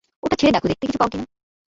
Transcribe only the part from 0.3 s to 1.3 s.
ছেড়ে দেখো দেখতে কিছু পাও কিনা।